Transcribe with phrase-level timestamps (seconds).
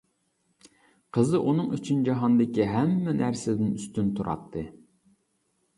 [1.17, 4.67] قىزى ئۇنىڭ ئۈچۈن جاھاندىكى ھەممە نەرسىدىن ئۈستۈن تۇراتتى.